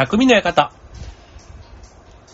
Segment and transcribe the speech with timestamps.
[0.00, 0.72] 匠の館。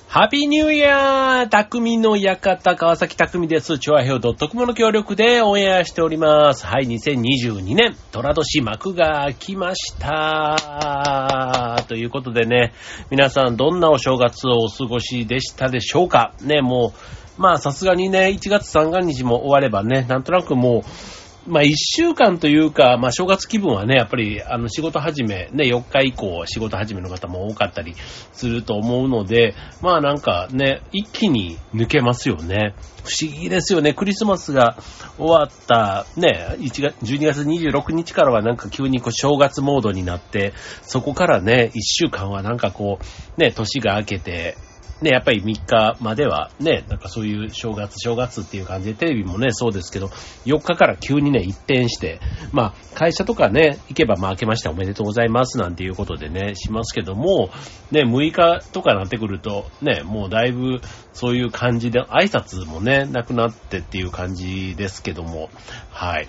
[0.07, 3.81] ハッピーニューイヤー匠の館、川崎匠です。
[3.81, 6.65] チョアヘオ .com の協力でオンエアしております。
[6.65, 11.83] はい、2022年、虎年幕が開きました。
[11.89, 12.73] ということでね、
[13.11, 16.93] 皆さんどんなお正月をお過ごしでしたでしょうかね、も
[17.37, 27.95] う、まあさすがにね、1月3日も終わればね、なんとなくもう、まあ一週間というか、まあ正月気分はね、やっぱりあの仕事始め、ね、4日以降仕事始めの方も多かったり
[28.33, 32.75] すると思うので、まあなんかね、一気に抜けますよね。
[33.05, 33.95] 不思議ですよね。
[33.95, 34.77] クリスマスが
[35.17, 40.53] 終わったね、1月、12月26日からはなんか急にこう正月モードになって、
[40.83, 44.57] そこからね、1週間はなんかこう、ね、年が明けて、
[45.03, 50.07] ね、やっぱり3日まではね、なんかそういう正月、正月っていう感じで、テレビもね、そうですけど、
[50.47, 52.21] 4日から急にね、一転して、
[52.53, 57.51] まあ、会社とかね、行けば、まあ、明けましておめでとうございますなんていうことでね、しますけども、
[57.91, 60.81] ね、6日とかなってくると、ね、もうだいぶ
[61.13, 65.51] そういう感じで、挨拶もね、なくなってっていう感じですけども、
[65.91, 66.29] はい。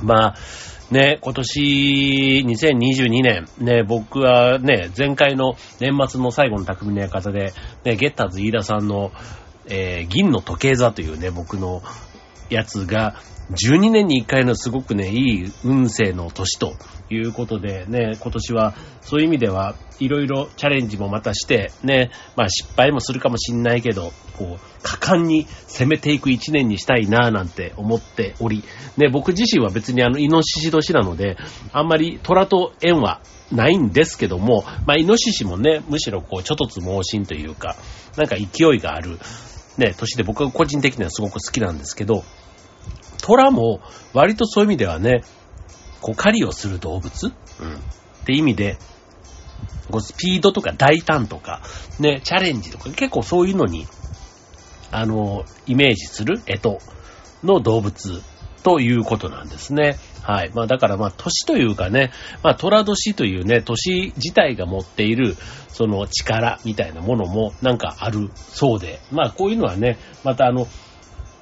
[0.00, 0.34] まあ、
[0.92, 9.10] ね、今年2022年、ね、僕はね、前回の年末の最後の匠の館で、ね、ゲッターズ飯田さんの、
[9.66, 11.82] えー、銀の時計座というね、僕の
[12.50, 13.14] やつが、
[13.52, 16.74] 12年に1回のすごくね、いい運勢の年と
[17.10, 28.64] いうことでね、今年はそういう意味ではいろいろチャレンジもまたして、ね、まあ失敗もするかもしんないけど、こう、果敢に攻めていく1年にしたいなぁなんて思っており、
[28.96, 31.36] ね、僕自身は別にあの、イノシシ年なので、
[31.72, 33.20] あんまり虎と縁は
[33.52, 37.76] ないんですけども、まあ、イノシシもね、むしろこう、ちょっとつ猛進というか、
[38.16, 39.18] なんか勢いがある、
[39.78, 42.24] ね、年で僕は個人的にはすごく好きなんですけど、
[43.22, 43.80] 虎も
[44.12, 45.22] 割とそういう意味ではね、
[46.00, 47.34] こう狩りをする動物、うん、っ
[48.24, 48.78] て意味で、
[49.90, 51.60] こうスピードとか大胆とか、
[52.00, 53.86] ね、チャレンジとか結構そういうのに、
[54.90, 56.78] あの、イメージする干支
[57.46, 58.22] の動物
[58.62, 59.98] ということなんですね。
[60.22, 60.50] はい。
[60.54, 62.12] まあだからまあ年というかね、
[62.42, 65.36] まあ虎年というね、年自体が持っている
[65.68, 70.68] その力みたいなものもなんかあるそうで、まあこういうのはね、またあの、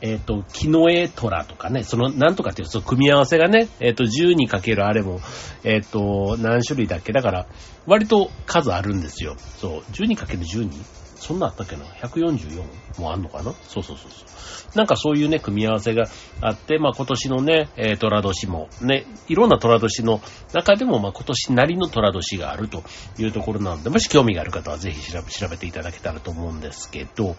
[0.03, 5.21] えっ、ー、と、木の絵虎とかね、その、なんとかっていう、その組み合わせがね、えっ、ー、と、12かけるあれも、
[5.63, 7.13] えっ、ー、と、何種類だっけ？
[7.13, 7.47] だから、
[7.91, 9.35] 割と数あるんですよ。
[9.59, 10.71] そう、12かける 12?
[11.17, 13.53] そんなあったっけな ?144 もあんのかな？
[13.65, 14.25] そうそうそうそ
[14.73, 14.79] う。
[14.79, 16.07] なんかそういうね、組み合わせが
[16.41, 20.21] あって、まあ今年のね、えー、虎年も、ね、いろんな虎年の
[20.55, 22.85] 中でも、まあ今年なりの虎年があると
[23.19, 27.35] いうところなので、もし興味がある方はぜひ調べ調べていただけたらと思うんですけど、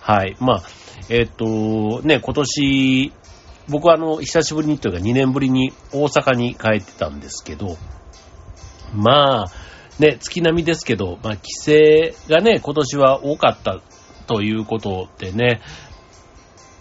[0.00, 0.36] はい。
[0.38, 0.62] まあ、
[1.08, 3.12] えっ、と、ね、今年、
[3.68, 7.76] 僕はあの、久しぶりにというか2年ぶりに大阪に帰ってたんですけど、
[8.94, 9.46] まあ、
[9.98, 13.80] ね、月並みですけど、まあ、帰省がね、今年は多かった
[14.26, 15.60] ということでね、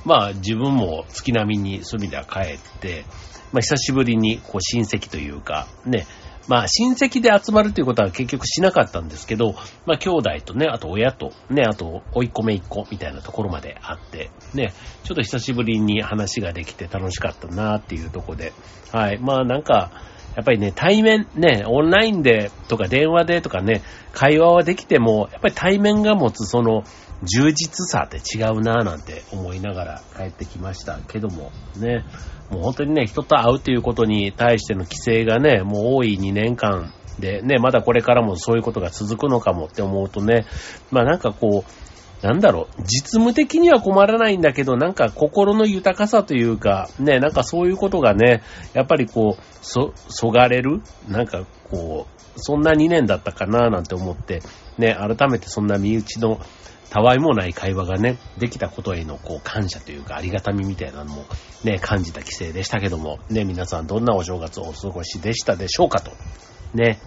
[0.05, 3.05] まあ、自分も月並みにそういう意味では帰って、
[3.51, 6.05] まあ、久しぶりに、こう、親戚というか、ね、
[6.47, 9.55] まあ、親戚で集まるということは結局しなかったんですけど、
[9.85, 18.53] まあ、兄弟とね、あと親と、ね、あと、甥いっ子めいっ子みたいなところまであって、ね、ちょっと久しぶりに話ができて楽しかったなっていうとこで、
[18.91, 19.91] はい、まあ、なんか、
[20.37, 23.81] やっぱりね、対面、ね、オンラインでとか電話でとかね、
[24.13, 26.83] 会話はできても、やっぱり対面が持つその
[27.23, 32.05] 充実さって違うなぁなんて思いながら帰ってきましたけども、ね、
[32.51, 40.45] もう本当にね、人と会うということに対しての規制がね、もう多い2年間でね、まだこれからもそういうことが続くのかもって思うとね、
[40.91, 48.41] まあなんかこう、なんだろう、実務的には困らないんだけど、なんか心の豊かさというか、ね、なんかそういうことがね、
[48.73, 54.41] やっぱりこう、そ、そがれるなんかこう、そんな2年だったかななんて思って、
[54.77, 56.39] ね、改めてそんな身内の
[56.89, 61.25] たわいもない会話がね、できたことへのこう感謝というかありがたみみたいなのも
[61.63, 66.11] ね、感じた規制でしたけども、ね、皆さんどんなお正月をお過ごしでしたでしょうかと。
[66.73, 66.99] ね。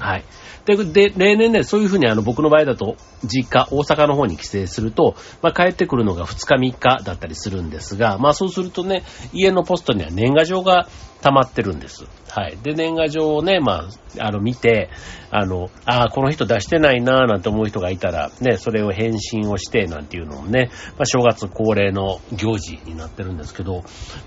[0.00, 0.24] はい。
[0.64, 9.02] で、で、例年ね、そういうふうにあの、僕の場合だと、実家、大阪の方に帰省すると、まあ、帰ってくるのが2日3日だったりするんですが、まあ、そうするとね、
[9.32, 10.88] 家のポストには年賀状が
[11.22, 12.04] 溜まってるんです。
[12.30, 12.56] はい。
[12.62, 13.88] で、年賀状をね、ま
[14.18, 14.90] あ、あの、見て、
[15.30, 23.82] あの、ああ、この人出してないなーなんて思う人がいたら、ね、それを返信をして、なんていうのもね、まあ、正月恒例の行事になってるんですけど、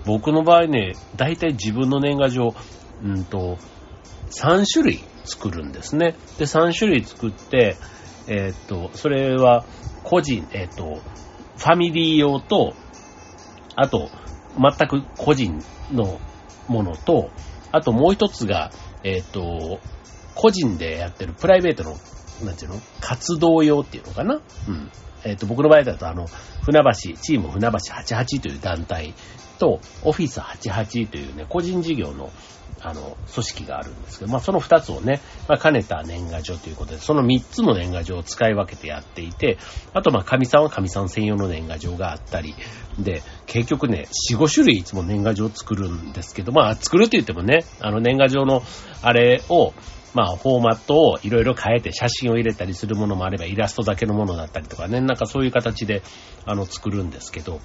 [0.06, 2.54] 僕の場合ね、大体自分の年賀状、
[3.04, 3.58] うんと、
[4.34, 6.16] 3種類作るんですね。
[6.38, 7.78] で、3種類作って、
[8.28, 9.66] えー、っと、それは
[10.04, 11.02] 個人、えー、っと、
[11.58, 12.74] ファミリー用と、
[13.76, 14.10] あと、
[14.58, 15.60] 全く個人
[15.92, 16.20] の
[16.68, 17.30] ものと、
[17.72, 18.72] あともう一つが、
[19.04, 19.80] えっ、と、
[20.36, 21.96] 個人でやってるプライベートの、
[22.44, 22.82] なんていうの？
[23.00, 24.42] 活動用っていうのかな？
[24.68, 24.92] うん。
[25.24, 26.28] えっ、ー、と、僕の場合だと、あの、
[26.64, 29.14] 船橋、チーム船橋88という団体
[29.60, 32.32] と、オフィス88というね、個人事業の、
[32.82, 39.58] あの、組織があるんですけど、まあその2つをね、まあ兼ねた年賀状ということで、その3つの年賀状を使い分けてやっていて、
[39.94, 42.56] あとまあ神さんは神さん専用の年賀状があったり、
[43.00, 48.64] で、結局ね、4、5種類いつも年賀状を作るんですけど、まあ作るって言ってもね、あの年賀状の
[49.02, 49.74] あれを、
[50.14, 56.04] まあ、フォーマットをいろいろ変えて写真を入れたりするものもあれば、イラストだけのものだったりとかね、なんかそういう形で、
[56.46, 57.60] あの、作るんですけど、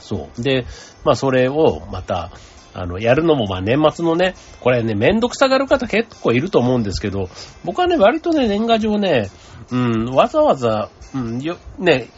[0.00, 0.42] そう。
[0.42, 0.66] で、
[1.04, 2.32] まあ、それをまた、
[2.74, 7.28] あの、やるのも、まあ、年末のね、これね、めんどくさがる方結構いると思うんですけど、
[7.64, 9.30] 僕はね、割とね、年賀状ね、
[9.70, 12.08] うん、わざわざ、うん、よ、ね、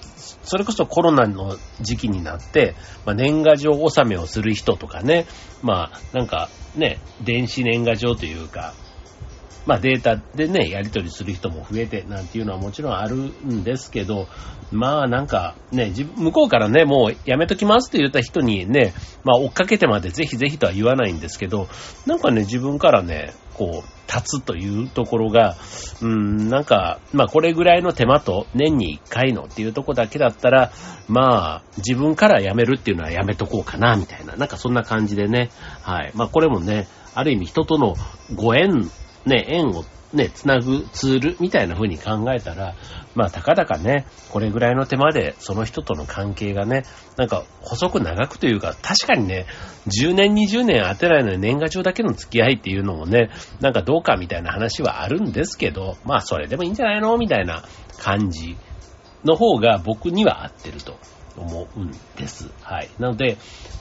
[0.43, 2.75] それこそコロナの時期になって、
[3.05, 5.27] まあ、年賀状納めをする人とかね、
[5.63, 8.75] まあ、なんかね、電子年賀状というか、
[9.67, 14.29] まあデータでね、やり取りする人も増えてなんていうのはもちろんあるんですけど、
[14.73, 18.93] まあなんかね、向こうからね、もうやめときますって言った人にね、
[19.25, 21.69] まあ追っかけてまでぜひぜひとは言わないんですけど、
[22.07, 25.57] なんかね、自分からね、こう、立つというところが、
[26.03, 30.73] うん、なんか、まあこれぐらいの手間と年に1回のっていうとこだけだったら、
[31.09, 35.51] まあ自分からやめるっていうのはやめとこうかな、みたいな、なんかそんな感じでね、
[35.83, 36.13] はい。
[36.15, 37.95] まあこれもね、ある意味人との
[38.35, 38.91] ご縁
[39.27, 39.85] ね、縁を
[40.15, 42.75] ね、つなぐツールみたいな風に考えたら、
[43.15, 46.85] まあ、たかだかね、これぐらいの手間で、その人との関係がね、
[47.17, 49.47] なんか、細く長くというか、確かにね、
[49.89, 53.31] 10年、20年当てないのに年賀状だけの付き合いっていうのもね、
[53.61, 57.65] なんかどうかみたいな話はあるんですけど、まあ、それでもいいんじゃないのみたいな
[57.99, 58.57] 感じ
[59.25, 60.97] の方が僕には合ってると。
[61.37, 62.51] 思うんです。
[62.63, 62.89] はい。
[62.99, 63.37] なので、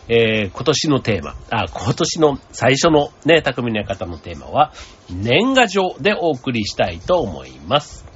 [0.07, 4.73] えー、今年のテーマ、あ、今年の最初のね、匠の館のテーマは、
[5.09, 8.12] 年賀状でお送りしたいと思います。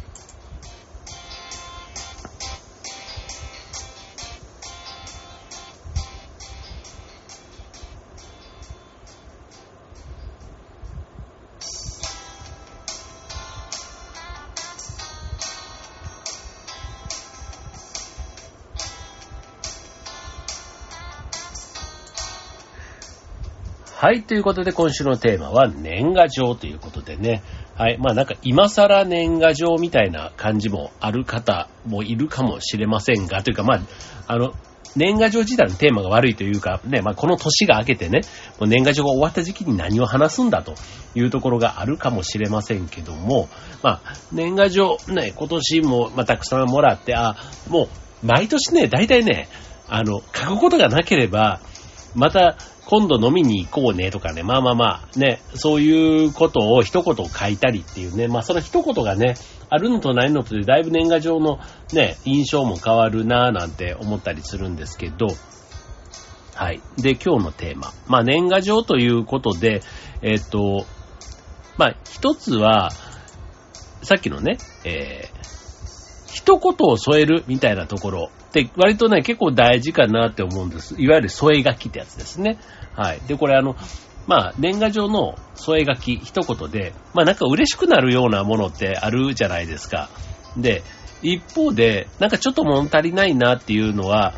[24.00, 27.42] はい、ということで今週のテーマは年賀状ということでね。
[27.74, 33.82] はい、まあなんか今更年賀状みたいな感じもある方もいるかもしれませんが、というかまあ、
[34.28, 34.54] あの、
[34.96, 38.22] 年賀状自体のテーマが悪いというか、ね、まあこの年が明けてね、
[38.60, 40.76] もう年賀状が終わった時期に何を話すんだと
[41.16, 43.50] いうところがあるかもしれませんけども、
[43.82, 47.36] まあ年賀状ね、今年もまあたくさんもらって、あ、
[47.68, 47.86] も
[48.24, 49.50] う毎年ね、大体ね、
[49.88, 51.62] あの、書くことがなければ、
[52.14, 52.58] また
[52.90, 59.36] 今度飲みに行こうねとかね、まあまあまあ、ね、そういうことを一言書いたりっていうね、まあその一言がね、
[59.70, 61.60] あるのとないのとでだいぶ年賀状の
[61.92, 65.28] ね、印象も変わるなぁなんて思ったりするんですけど、
[66.56, 66.82] はい。
[66.98, 67.92] で、今日のテーマ。
[68.08, 69.82] まあ年賀状ということで、
[70.22, 70.86] えっ、と、
[71.78, 72.92] まあ一つは、
[74.02, 78.32] さっきのね、えー、一言を添えるみたいなところ。
[78.48, 80.96] って割とね、結構大事かなって思うんです。
[80.98, 82.58] いわゆる添え書きってやつですね。
[82.96, 83.20] はい。
[83.28, 83.76] で、これあの、
[84.26, 90.10] まあ、年賀状の添え書き一言で、まあなんか嬉しくなるようなものってあるじゃないですか。
[90.58, 90.84] で、
[91.22, 94.34] 一方で、なんかちょっと物足りないなっていうのは、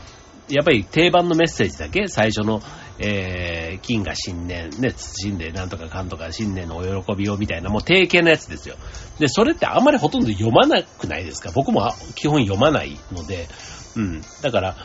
[0.48, 2.62] やっぱり定番のメッセージだけ、最初の、
[3.00, 8.76] えー、金が新年、ね、新年なんとかかんとか新年のお喜びをみたいな、もう定型のやつですよ。
[9.20, 11.52] で、それってあんまりほとんど読まなくないですか？
[11.54, 13.48] 僕も基本読まないので、
[13.96, 14.22] うん。
[14.42, 14.76] だから、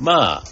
[0.00, 0.44] まあ、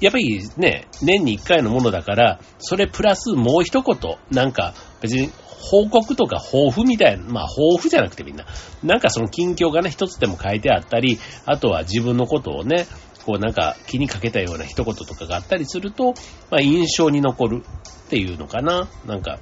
[0.00, 5.30] やっぱりね、年に一回のものだから、それプラスもう一言、なんか別に
[5.70, 8.46] 報告とか抱負みたいな、まあ抱負じゃなくてみんな、
[8.82, 12.86] なんかその近況がね、一つでも書いてあったり、あとは自分のことをね、
[13.26, 16.14] こうなんか気にかけたような一言とかがあったりすると、
[16.50, 17.64] まあ印象に残る
[18.06, 18.88] っていうのかな。
[19.04, 19.40] なんか、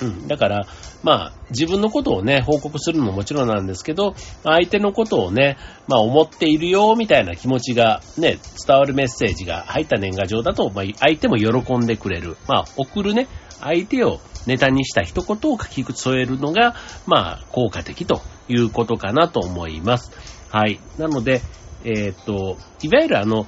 [0.00, 0.28] うん。
[0.28, 0.66] だから、
[1.02, 4.14] まあ、自分のことをね、報告するのももちろんなんですけど、
[4.44, 12.36] 相手のことをね、まあ、思っているよ、みたいな気持ちがね、伝わるメッセージが入った年賀状だと、まあ、相手も喜んでくれる。
[12.46, 13.28] まあ、送るね、
[13.60, 16.74] 相手をネタにした一言を書き添えるのが、
[17.06, 20.12] まあ、効果的ということかなと思います。
[20.50, 20.80] はい。
[20.98, 21.42] なので、
[21.84, 23.46] えー、っと、いわゆるあの、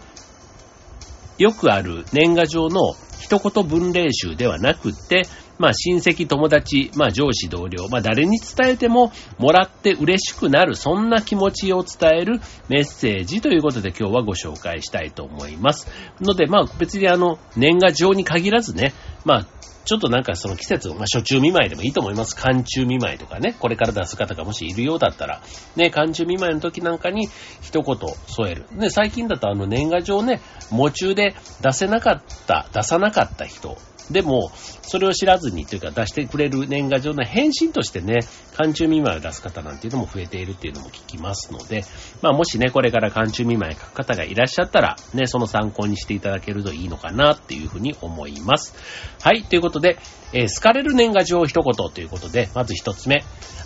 [1.38, 5.22] よくある年賀状の一言文例集ではなくって、
[5.60, 12.40] まあ親戚、友達、まあ上司、同僚、まあ誰に伝えてももらって嬉しくなる、そんな気持ちを伝える
[12.70, 15.86] メッセージということで今日はご紹介したいと思います。
[16.22, 18.94] ので、まあ別にあの、年賀状に限らずね、
[19.26, 19.46] まあ
[19.84, 22.34] ちょっとなんかその季節、まあ、初中見舞いでもいいと思います。
[22.36, 25.42] 寒中見舞いとかね、これから出す方がもしいるようだったら、
[25.76, 27.28] ね、寒中見舞いの時なんかに
[27.60, 27.96] 一言
[28.28, 28.64] 添える。
[28.72, 30.40] ね、最近だとあの年賀状ね、
[30.72, 33.76] 夢中で出せなかった、出さなかった人
[34.10, 34.50] でも、
[34.82, 38.20] それを知らずにというか出してくれる年賀状の返信としてね、
[38.52, 41.84] 寒中見舞いを出す方なんていうのも増えているっていうのも聞きますので、
[42.22, 48.74] まあもしね、これから寒中見舞い書く方がいらっしゃったら、ね、その参考にしていただけるといいのかなっていうふうに思います。
[49.22, 49.98] はい、ということで、
[50.32, 53.22] えー、好かれる年賀状を一言ということで、まず一つ目、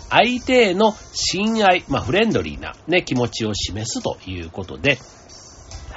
[0.09, 4.99] 相手への親愛、まあフレンドリーなね、気持ちを示すということで、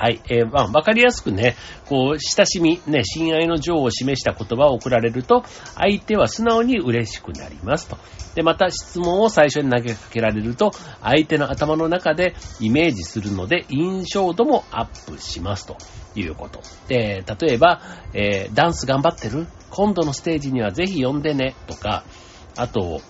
[0.01, 0.21] はい。
[0.29, 5.43] えー、まあ、わかりやすくね、こう、親しみ、ね、親愛の情を示した言葉を送られると、
[5.75, 7.99] 相手は素直に嬉しくなりますと。
[8.37, 10.71] で、また質問を最初に投げかけられると、
[11.03, 15.77] 相手の頭の中でイメージするので、印象度もアップしますと
[16.15, 16.61] いうこと。
[16.87, 17.81] で、例えば、
[18.15, 19.49] えー、ダンス頑張ってる？
[19.71, 22.05] 今度のステージにはぜひ呼んでね、とか、
[22.57, 23.01] あと、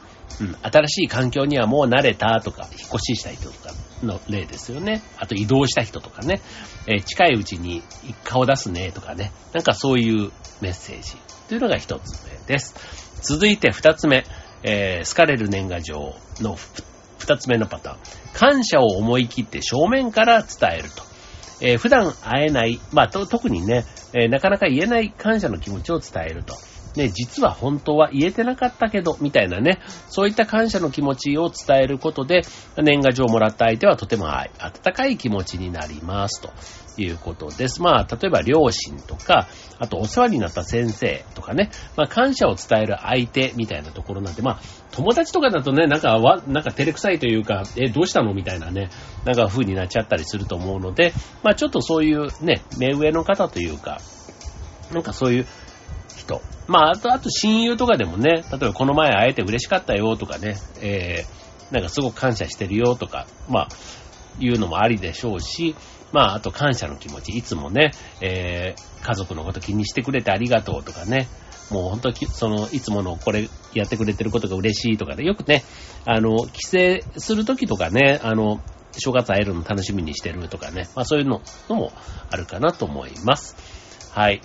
[0.40, 2.40] うん、新しい環境にはもう慣れた？
[2.40, 5.02] とか、引っ越しした人とかの例ですよね。
[5.16, 6.40] あと移動した人とかね、
[6.86, 7.82] え、近いうちに
[8.24, 11.16] 顔出すねとかね、なんかそういうメッセージ
[11.48, 12.74] というのが一つ目です。
[13.22, 14.24] 続いて二つ目、
[14.62, 16.56] えー、好かれる年賀状の
[17.18, 17.98] 二つ目のパターン。
[18.32, 21.02] 感謝を思い切って正面から伝えると。
[21.60, 26.54] えー、普段会えない、まあ、特にね、えー、なかなか言えない感謝の気持ちを伝えると。
[26.96, 32.42] ね、実は本当は言えてなかったけど、みたいなね、そういった感謝の気持ちを伝えることで、
[32.76, 34.48] 年賀状をもらった相手はとても温
[34.94, 36.50] かい気持ちになりますと
[37.00, 37.82] いうことです。
[37.82, 48.90] まあ、例えば両親とか、あとお世話になった先生とかね、まあ、感謝を伝える相手みたいなところなんで、まあ、友達とかだとね、なんかわ、なんか照れくさいというか、え、どうしたのみたいなね、
[49.24, 54.00] なんか風になっちゃったりすると思うので、まあ、ちょっとそういうね、目上の方というか、
[54.92, 55.46] なんかそういう
[56.28, 56.42] 人。
[56.66, 63.68] まあ、あと、あと親友とかでもね、例えばこの前会えて嬉しかったよとかね、えー、なんかすごく感謝してるよとか、まあ、
[64.38, 65.74] いうのもありでしょうし、
[66.12, 71.28] まあ、あと感謝の気持ち、いつもね、えー、家族のこと気にしてくれてありがとうとかね、
[71.70, 75.64] もう本当その、いつものこれやってくれてることが嬉しいとかで、よくね、
[76.06, 78.60] あの、帰省するときとかね、あの、
[78.92, 81.92] 正月会えるの楽しみにしてるとかね、まあそういうのも
[82.30, 83.54] あるかなと思います。
[84.12, 84.40] はい。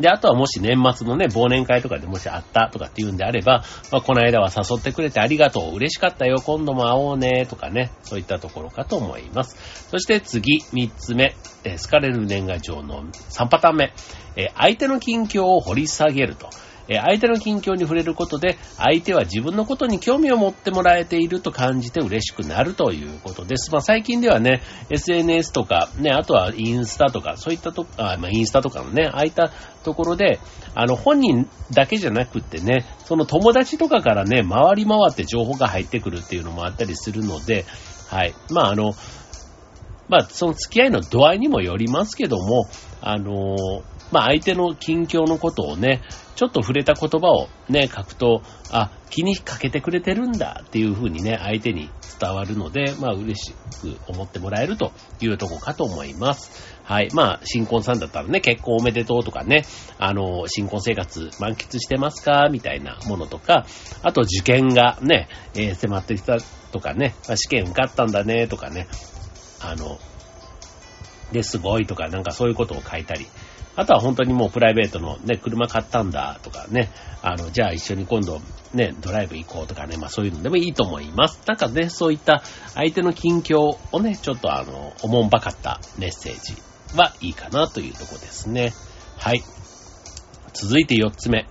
[0.00, 9.88] で、あとはもし年末のね、忘年会とかでもしあったとかっていうんであれば、まあ、この間は誘ってくれてありがとう、嬉しかったよ、今度も会おうね、とかね、そういったところかと思います。
[9.90, 13.92] そして次、三つ目、えー、スカレル年賀状の三パターン目、
[14.36, 16.48] え、相手の近況を掘り下げると。
[16.90, 23.70] え相手の近況に触れることで、相手は自分のことに興味を持ってもらえていると感じて嬉しくなるということです。
[23.70, 29.52] まあ最近ではね、SNS とか、ね、あとはインスタとか、そういったと、あまあインスタとかのね、ああいった
[29.84, 30.40] ところで、
[30.74, 37.66] あの本人だけじゃなくってね、その友達とかからね、回り回って情報が入ってくるっていうのもあったりするので、
[38.08, 38.34] はい。
[38.50, 38.94] まああの、
[40.08, 42.68] まあその付き合いの度合いにもよりますけども、
[43.00, 46.02] あのまあ相手の近況のことをね、
[46.36, 51.90] ちょっと触れた言葉をね、書くと、あ、気にかけてくれてるんだっていう風にね、相手に
[52.20, 56.80] 伝わるので、まあ嬉しく思ってもらえるというとこかと思います。
[56.90, 57.08] はい。
[57.12, 59.64] まあ、新婚さんだったらね、結婚おめでとうとかね、
[59.98, 63.64] あの、新婚生活満喫してますかみたいなものとか、
[64.02, 66.38] あと受験がね、えー、迫ってきた
[66.72, 68.88] とかね、試験受かったんだねとかね、
[69.60, 69.98] あの、
[71.30, 73.26] で、すごいとか、なんかそういうことを書いたり、
[73.76, 76.90] あとは本当にもうプライベートのね、車買ったんだとかね、
[77.22, 78.40] あの、じゃあ一緒に今度
[78.74, 81.40] ね、ドライブ行こうとかね、まあそういうのでもいいと思います。
[81.46, 82.42] なんかね、そういった
[82.74, 86.54] 相手の近況をね、ちょっとあの、おもんばかったメッセージ
[86.96, 88.72] はいいかなというとこですね。
[89.16, 89.42] はい。
[90.52, 91.46] 続いて4つ目。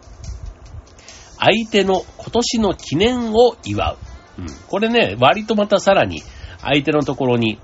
[1.39, 3.97] 相手の今年の記念を祝う。
[4.39, 4.47] うん。
[4.67, 6.21] これね、割とまたさらに
[6.61, 7.59] 相手のところに、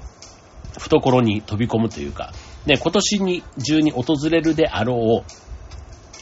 [0.77, 2.31] 懐に飛び込むというか、
[2.65, 5.31] ね、今年に中に訪れるであろう、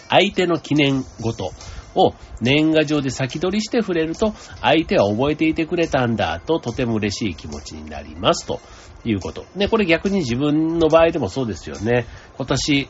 [0.09, 1.53] 相手の記念ごと
[1.95, 8.59] を年賀状で先取りして触れると、相手は覚えていてくれたんだと、とても嬉しい気持ちになりますと
[9.05, 9.45] いうこと。
[9.55, 12.05] ね、これ逆に自分の場合でもそうですよね。
[12.37, 12.89] 今年、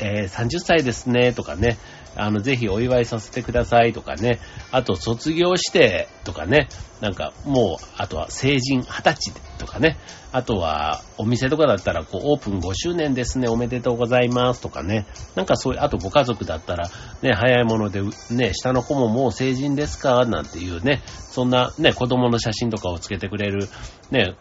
[0.00, 1.78] えー、30歳ですね、とかね、
[2.16, 4.38] あの、ぜひお祝いさせてくださいとかね、
[4.70, 6.68] あと卒業してとかね、
[7.00, 9.96] なんかもう、あとは成人20歳とかね、
[10.32, 16.88] あとはお店とかだったら、こう、オープン5周年ですね、おめでとうございますとかね、なんかそういう、あとご家族だったら、
[17.22, 20.24] ね、早いもので、ね、下の子ももう成人ですか？
[20.24, 23.68] なんていうね、そんなね、子供の写真とかをつけてくれる、
[24.10, 24.34] ね、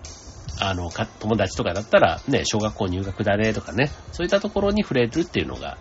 [0.60, 0.90] あの、
[1.20, 5.78] 友達とかだったら、ね、小学校入学だねとかね、そういったところに触れるっていうのが、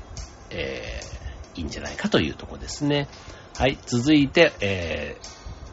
[0.50, 1.11] えー
[1.54, 3.08] いいんじゃないかというとこですね。
[3.56, 3.78] はい。
[3.86, 5.16] 続いて、え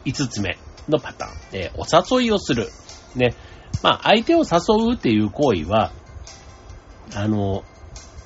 [0.06, 0.58] ー、5つ目
[0.88, 1.32] のパターン。
[1.54, 2.70] えー、お誘いをする。
[3.16, 3.36] ね。
[3.82, 5.92] まあ、相手を誘うっていう行為は、
[7.16, 7.64] あの、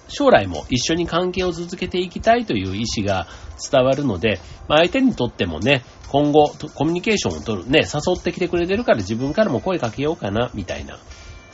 [0.08, 3.28] 将来も一緒に関係を続けていきたいという意思が
[3.72, 11.00] 伝わるので、まあ、相手にとってもね、今後、コミュニケーションを取る、ね、誘ってきてくれてるから自分からも声かけようかな、みたいな。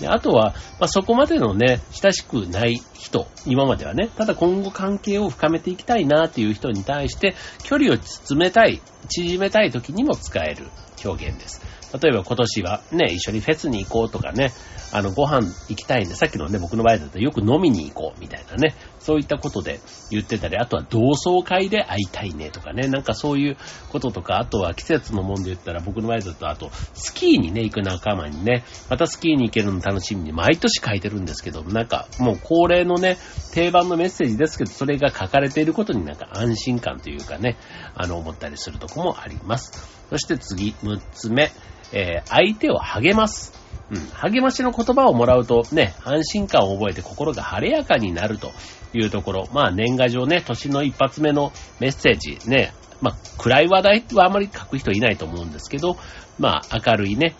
[0.07, 10.67] あとは、まあ、そこまでのね、親しくない人、今まではね、ただ今後関係を深めていきたいなっていう人に対して、距離を詰めたい、縮めたい時にも使える
[11.03, 11.61] 表現です。
[11.97, 14.51] 例えば今年はね、一緒にフェスに行こうとかね、
[14.91, 19.79] あの、ご飯行きたいんで、さっきのね、僕の場合だとよく飲みに行こうみたいなね、そういったことで
[20.11, 23.57] 言ってたり、あとは同窓会で会いたいねとかね、なんかそういう
[23.89, 33.17] こととか、あとは季節のもんで言ったら僕の場合だと、あと、スキーにね、行く仲間にね、またスキーに行けるの楽しみに毎年書いてるんですけど、なんかもう恒例のね、
[33.53, 37.57] 定番のメッセージですけど、それが書かれていることになんか安心感というかね、
[37.95, 39.99] あの、思ったりするとこもあります。
[40.09, 41.51] そして次、6つ目。
[41.91, 43.58] えー、相手を励ます。
[43.91, 48.51] うん、励ましの言葉をもらうとね、安心感を覚えて心が晴れやかになると
[48.93, 49.49] いうところ。
[49.51, 55.97] まあ年賀状ね、年の一発目のメッセージね、まあ暗い話題はあまり書く人いないと思うんですけど、
[56.37, 57.35] まあ明るいね、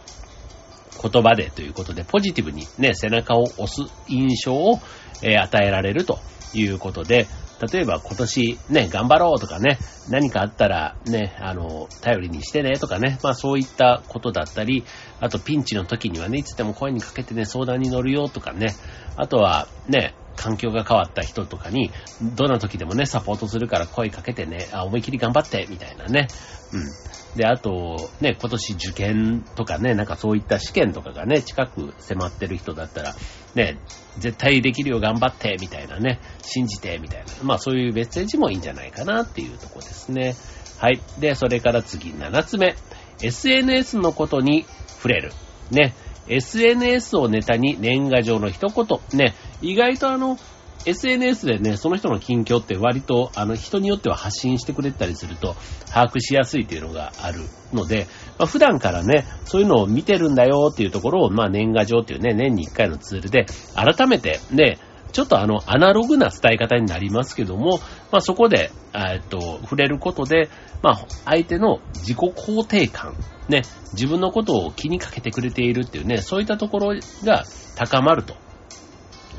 [1.02, 4.80] 言葉でということで、ポジティブにね、背中を押す印象を、
[5.22, 6.20] えー、与えられると
[6.54, 7.28] いうことで、
[7.62, 14.86] 例えば今年ね、頑張ろうとかね、何かあったらね、あの、頼りにしてねとかね、まあそういったことだったり、
[15.20, 18.76] あとピンチの時にはね、いつでも声にかけてね、相談に乗るよとかね、
[19.16, 21.92] あとはね、環境が変わった人とかに、
[22.22, 26.30] どんな時でもね、サポートするから声かけてね、あ、思い切り頑張って、みたいなね。
[26.72, 27.38] うん。
[27.38, 33.16] で、あと、ね、今年受験とかね、なんかそういった試験とかがね、近く迫ってる人だったら、
[33.54, 33.80] ね、
[34.18, 37.34] 絶対できるよ、頑張って、みたいなね、信じて、みたいな。
[37.44, 40.36] まあそういうメッセージもいいんじゃないかなっていうとこですね。
[40.78, 41.02] はい。
[41.20, 42.76] で、それから次、7つ目。
[43.22, 45.34] SNS のことに触れる。
[45.72, 45.94] ね。
[46.30, 49.20] SNS をネタに年賀状の一言。
[49.20, 49.34] ね。
[49.62, 50.38] 意外とあの、
[50.86, 55.56] SNS でね、その人の近況って割と、あの、人によっては発信してくれたりすると、
[55.88, 57.42] 把握しやすいというのがある
[57.74, 64.78] ので、まあ、普段からね、そういうのを見てるんだよっていうところを、まあ、年賀状っていうね、年に一回のツールで、改めてね、
[65.12, 67.80] ちょっとあの、アナログな伝え方になりますけども、
[68.12, 70.50] まあ、そこで、えっと、触れることで、
[70.82, 73.16] まあ、相手の自己肯定感、
[73.48, 77.44] ね、自分のことを気にかけてくれているっていうね、そういったところが
[77.76, 78.36] 高まると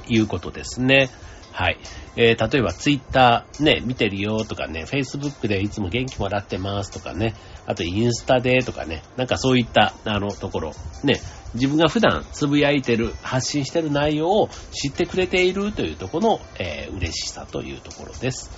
[0.08, 1.10] いうことですね。
[1.52, 1.78] はい。
[2.16, 7.34] えー、例えばツイッターね、見てるよとかね、Facebook でいつも元気もらってますとかね、
[7.66, 10.72] あとインスタでとかね、なんかそういったあのところ、
[11.04, 11.20] ね、
[11.54, 18.50] 自分が普段つぶやいてる、発信してる内容を知ってくれているというところの、えー、嬉しさというところです。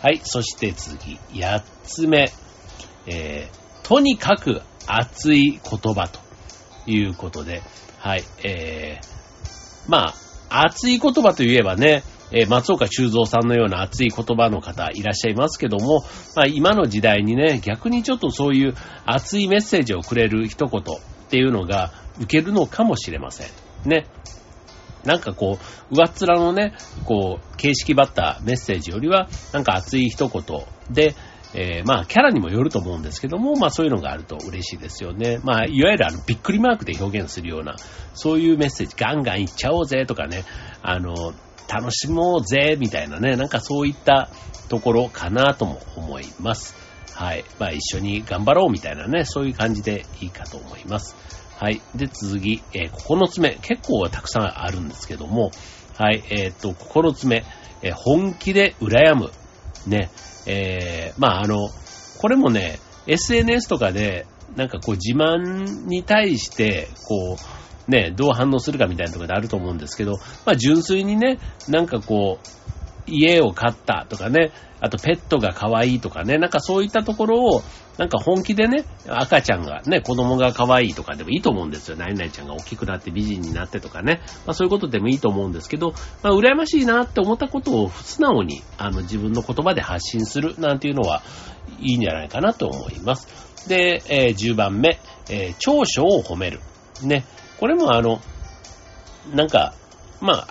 [0.00, 0.20] はい。
[0.22, 2.32] そして次、八つ目。
[3.06, 6.20] えー、とにかく熱い言葉と
[6.86, 7.62] いうことで、
[7.98, 8.24] はい。
[8.44, 10.14] えー、ま
[10.50, 16.04] あ、熱い言葉といえばね、え、松岡修造さんのような熱い言葉の方いらっしゃいますけども、
[16.36, 18.74] まあ、今の時代にね、逆にちょっとそういう
[19.06, 20.84] 熱いメッセージをくれる一言っ
[21.28, 23.48] ていうのが受けるのかもしれません。
[23.84, 24.06] ね。
[25.04, 25.58] なんかこ
[25.90, 30.42] う、上っ面のね、こう、形式ばったメッセージよりは、なんか熱い一言
[30.90, 31.14] で、
[31.54, 35.40] えー、まあ、キャラにもよると思うんですけども、まあそういうのがあると嬉しいですよね。
[35.42, 37.76] まあ、いわゆるあの、びっくりマークで表現するような、
[38.12, 40.44] そういうメッセージ、ガンガンいっちゃおうぜとかね、
[40.82, 41.32] あの、
[41.68, 44.30] 楽しもうぜ、みたいなね、なんかそういった
[44.68, 46.74] ところかなとも思います。
[47.14, 47.44] はい。
[47.58, 51.16] まあ一緒に頑張ろうみたいなね、そういう感じでいいかと思います。
[51.58, 51.82] はい。
[51.94, 53.58] で、次、えー、9つ目。
[53.62, 55.50] 結構たくさんあるんですけども、
[55.96, 56.22] はい。
[56.30, 57.44] えー、っと、9つ目。
[57.82, 59.32] えー、本気で羨む。
[59.86, 60.10] ね。
[60.46, 61.68] えー、まああの、
[62.18, 67.36] これもね、SNS とかで、なんかこう自慢に対して、こ
[67.88, 72.48] う、ね、どう反応するかみたいなところであると思うんですけど、まあ純粋にね、なんかこう、
[73.08, 77.62] 家を買ったとかね、あとペットが可愛いとかね、なんかそういったところを、
[77.96, 81.96] なんか本気でね、赤ちゃんがね、子供が可愛いとかでもいいと思うんですよ。
[81.96, 84.20] 何々ちゃんが大きくなって美人になってとかね。
[84.46, 91.22] まあそういうことでもいいと思うんですけど、まあ羨ましいなって思ったことを素直に、あの自分の言葉で発信するなんていうのは
[91.80, 93.68] いいんじゃないかなと思います。
[93.68, 96.60] で、えー、10番目、えー、長所を褒める。
[97.02, 97.24] ね。
[97.58, 98.20] これもあの、
[99.34, 99.74] なんか、
[100.20, 100.48] まあ、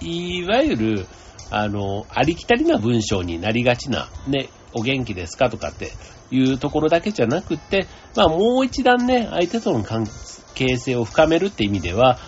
[0.00, 1.06] いわゆる、
[1.50, 5.90] あの、ありきたりな文章になりがちな、ね、お元気ですかとかって
[6.30, 7.86] いうところだけじゃなくて、
[8.16, 10.06] まあもう一段ね、相手との関
[10.54, 12.18] 係性を深めるって意味では、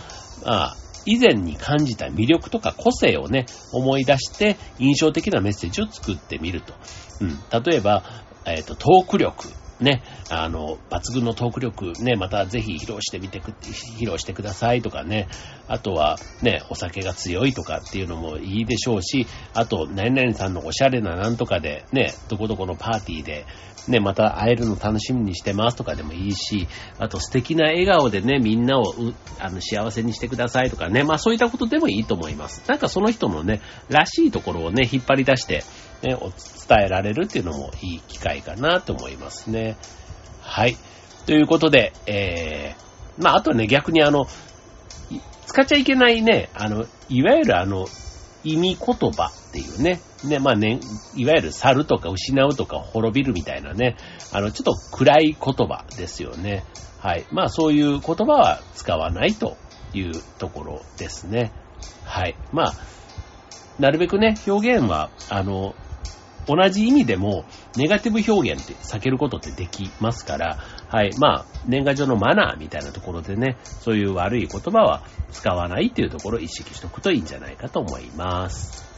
[0.44, 6.74] まあ、以前に感じた魅力とか個性をね、思い出して印象的なメッセージを作ってみると。
[7.20, 7.62] うん。
[7.62, 8.04] 例えば、
[8.44, 9.48] えっ、ー、と、トーク力。
[9.82, 15.28] ね、あの、抜群のトーク力、ね、またぜひ披露してみてく、披露してくださいとかね、
[15.68, 23.46] あとは、ね、お酒が強いとかっていうのもいいでしょうし、あと、何々さんのおしゃれななんとかで、ね、どこどこのパーティーで、
[23.88, 26.68] ね、また会えるの楽しみにしてますとかでもいいし、
[26.98, 28.94] あと素敵な笑顔でね、みんなを
[29.40, 32.62] あの幸せにしてくださいとかね、まあそういったことでもいいと思います。
[32.68, 35.64] なんかその人のね、らしいところをね、引っ張り出して、
[36.02, 39.76] ね、お伝えられるっていうのもいい機会かなと思いますね。
[40.40, 40.76] はい。
[41.26, 44.26] ということで、えー、まああとね、逆にあの、
[45.46, 47.86] 使っちゃいけないね、あの、いわゆるあの、
[48.44, 50.80] 意味言葉っていうね、ね、まあね、
[51.14, 53.96] いわゆる去るとか失うとか滅びるみたいなね、
[54.32, 56.64] あの、ちょっと暗い言葉ですよね。
[57.00, 57.26] はい。
[57.32, 59.56] まあそういう言葉は使わないと
[59.94, 61.52] いうところですね。
[62.04, 62.36] はい。
[62.52, 62.74] まあ、
[63.78, 65.74] なるべくね、表現は、あの、
[66.46, 67.44] 同じ意味でも、
[67.76, 70.58] ネガティブ表現って避けることってできますから、
[70.92, 71.10] はい。
[71.18, 78.91] まあ、年賀状のマナーみたいなところでね、そういう悪い言葉は使わないっていうところを意識しておくといいんじゃないかと思います。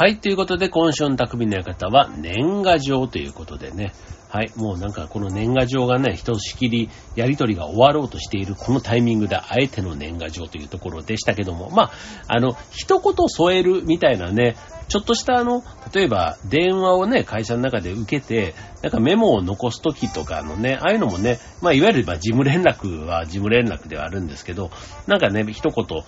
[0.00, 3.92] はい、ということで、今週の匠の館は年賀状ということでね。
[4.30, 11.90] はい、もうなんかこの年賀状がね、ひとしきりやりとりが終わろうとしているこのタイミングで、あえての年賀状というところでしたけども、まあ、
[12.28, 14.54] あの、一言添えるみたいなね、
[14.86, 24.70] ちょっとしたあの、例えば電話をね、会社の中で受けて、なんかメモを残すときとかのね、ああいうのもね、まあ、いわゆるま事務連絡は事務連絡ではあるんですけど、
[25.08, 26.04] なんかね、一言、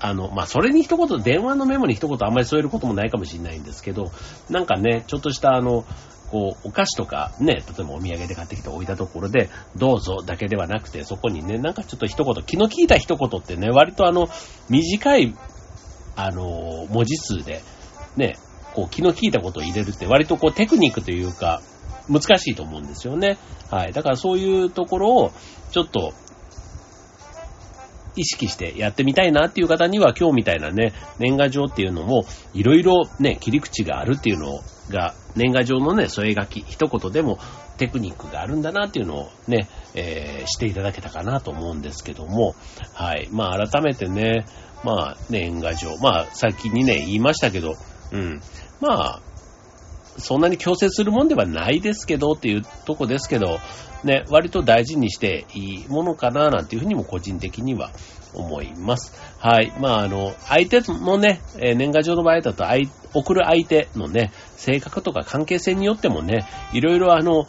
[0.00, 4.10] あの、まあ、それに一言、電話のメモに一言あんまり添えることもないかもしれないんですけど、
[4.50, 5.84] なんかね、ちょっとしたあの、
[6.30, 14.28] こう、お菓子とかね、例えばお土産で買ってきて置いたところで、どうぞだけではなくて、そこにね、なんかちょっと一言、気の利いた一言ってね、割とあの、
[14.68, 15.34] 短い、
[16.16, 17.62] あの、文字数で、
[18.16, 18.36] ね、
[18.74, 21.62] こう、気の利いたことを入れるって割とこう、テクニックというか、
[22.08, 23.38] 難しいと思うんですよね。
[23.70, 23.92] はい。
[23.92, 25.32] だからそういうところを、
[25.70, 26.12] ちょっと、
[28.16, 37.38] 意識してやってみたいなっていう方には今日みたいなね、年賀状っていうのもいろいろね、切り口があるっていうのが、年賀状のね、添え書き、一言でも
[37.76, 42.54] テクニックがあるんだなっていうのをね、えー、していただけたかなと思うんですけども、
[42.94, 43.28] はい。
[43.30, 44.46] まあ改めてね、
[44.82, 47.76] まあ年賀状、まあ先にね、言いましたけど、
[48.12, 48.40] うん。
[48.80, 49.20] まあ、
[50.18, 53.58] そんなに強制するもんではないですけどっていうとこですけど、
[54.04, 57.90] ね、割と大事にしていいものかななんていうふうにも個人的には
[58.34, 59.12] 思います。
[59.38, 59.72] はい。
[59.80, 62.64] まあ、あの、相手のね、年賀状の場合だと、
[63.18, 67.46] 送る相手のね、性格とか関係性によってもね、いろいろあの、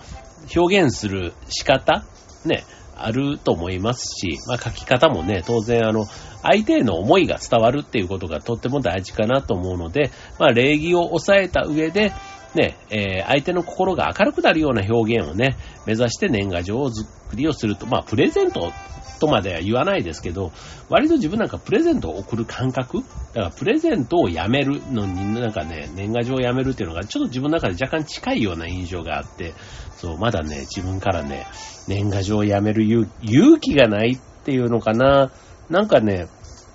[0.56, 2.06] 表現する仕方、
[2.46, 2.64] ね、
[2.96, 6.06] あると思いますし、まあ書き方もね、当然あの、
[6.42, 12.14] 相手への思いが伝わるっていうことがとっても大事かなと思うので、まあ礼儀を抑えた上で、
[12.58, 18.72] ね、えー、相手の心が明るくなるような表現をね、目指して年賀状を作りをすると、まあ、プレゼント
[19.20, 20.52] とまでは言わないですけど、
[20.90, 23.00] 割と自分なんかプレゼントを送る感覚。
[23.00, 29.54] だからプレゼントをやめるのになんかね、年賀状をやめるっていうのがちょっと自分の中で若干近いような印象があって、
[29.96, 31.46] そう、まだね、自分からね、
[31.88, 35.32] 年賀状をやめる勇気がないっていうのかな。
[35.70, 36.28] なんかね、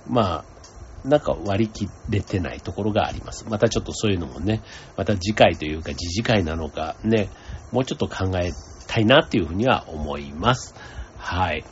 [0.08, 0.51] まあ、
[1.04, 3.44] なんか割り切れてないところがあります。
[3.48, 4.62] またちょっとそういうのもね、
[4.96, 7.28] また次回というか次次回なのかね、
[7.72, 8.52] もうちょっと考え
[8.86, 10.74] たいなっていうふうには思います。
[11.18, 11.64] はい。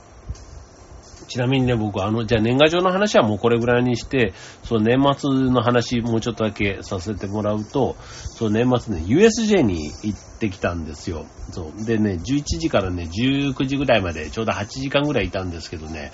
[1.30, 4.32] ちなみにね、僕、あの、じゃあ年賀状の話はもうこれぐらいにして、
[4.64, 11.26] その年末の話もうちょっとだけさせてもらうと、その年末ね、USJ に行ってきたんですよ。
[11.52, 11.84] そう。
[11.84, 16.10] でね、11時からね、19時ぐらいまでちょうど8時間ぐらいいたんですけどね、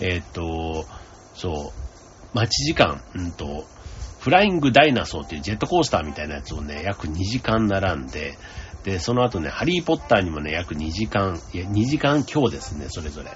[0.00, 0.86] えー、っと、
[1.34, 1.83] そう、
[2.34, 3.64] 待ち時間、うんと、
[4.18, 8.36] フライングダイナソーっていうジェットコースターみたいなやつをね、約2時間並んで、
[8.82, 13.30] で、その後ね、ハリーポッターにもね、約2時間、いや、2時間強ですね、それぞれ。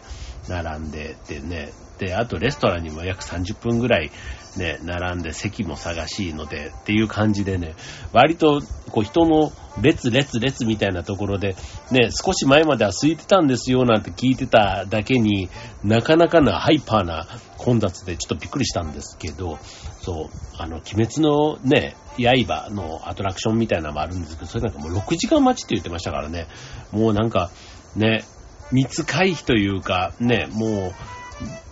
[0.48, 4.11] 並んでてね、で、あとレストランにも約30分ぐらい
[4.56, 7.74] ね、並んで席も探しいのでっていう感じでね、
[8.12, 11.54] 割とこう人の列列列みたいなところで、
[11.90, 15.48] ね、少し前までは空いてたんですよなんて聞いてただけに
[15.84, 19.58] なかなかなハイパーな混雑でちょっとびっくりしたんですけど、
[20.00, 26.46] そう、あの、鬼滅のね、刃のアトラクションみたいなのもあるんですけど、それなんかもう6時間待ちって言ってましたからね、
[26.90, 27.50] もうなんか、
[27.94, 28.24] ね、
[28.72, 30.92] 密回避というか、ね、もう、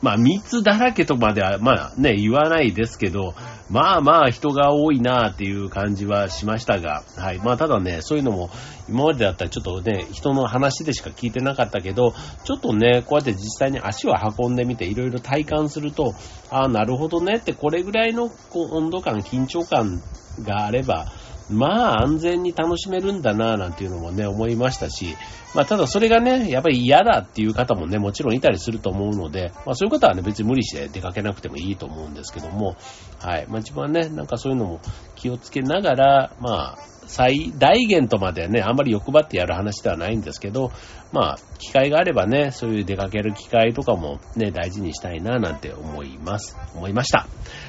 [0.02, 3.34] まあ、密だらけとまでは、まあね、言わないですけど、
[3.68, 7.38] まあまあ人が多いなっていう感じはしましたが、はい。
[7.38, 8.50] まあただね、そういうのも
[8.88, 16.14] 今までだったらちょっとね、人の話でしか聞いてなかったけど、ちょっとね、こうやって実際に足を運んでみていろいろ体感すると、
[16.50, 20.00] ああ、なるほどねってこれぐらいのこう温度感、緊張感
[20.42, 21.06] があれば、
[21.50, 25.16] まあ安全に楽しめるんだなぁなんていうのもね、思いましたし、
[25.54, 32.76] まあただそれがね、やっぱり嫌だっていう方もね、もちろんいたりすると思うので、まあそういう方はね、別に無理して出かけなくてもいいと思うんですけども、
[33.18, 33.46] はい。
[33.48, 34.80] まあ自分はね、なんかそういうのも
[35.14, 40.72] 気をつけながら、まあ、最大限とまでね、あんまり欲張ってやる話ではないんですけど、
[41.12, 46.56] まあ、機会があればね、そういう出かける機会とかもね、大事にしたいななんて思います。
[46.74, 47.26] 思いました。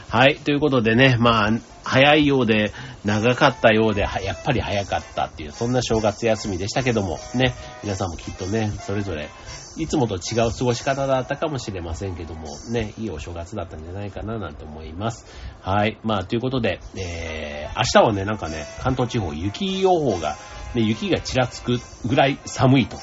[0.09, 0.37] はい。
[0.37, 1.51] ということでね、まあ、
[1.87, 2.73] 早いようで、
[3.05, 9.29] 長かったようで、やっぱり早かったっていう、そんな正月休みでしたけども、ね、皆さんもきっとね、それぞれ、
[9.77, 15.25] いつもと違う過ごし方だったかもしれませんけども、ね、いいお正月だったんじゃないかななんて思います。
[15.61, 15.97] はい。
[16.03, 20.35] まあ、ということで、えー、明日はね、なんかね、関東地方雪予報が、
[20.75, 22.97] ね、雪がちらつくぐらい寒いと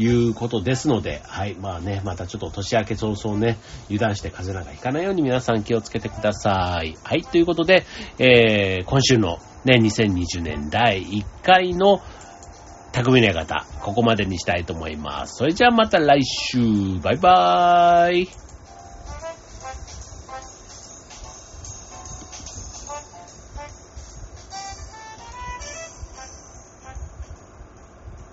[0.00, 1.54] いうことですので、はい。
[1.54, 6.96] まあね、またちょっと年明け早々ね、油断して風邪なんかひかないように皆さん気をつけてください。
[7.02, 7.22] はい。
[7.22, 7.84] ということで、
[8.18, 12.00] えー、今週のね、2020年第1回の
[12.92, 15.36] 匠の館、ここまでにしたいと思います。
[15.36, 16.58] それじゃあまた来週、
[17.02, 18.49] バイバーイ。